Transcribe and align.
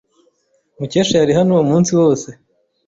Mukesha 0.79 1.15
yari 1.21 1.33
hano 1.39 1.51
umunsi 1.65 1.91
wose. 1.99 2.29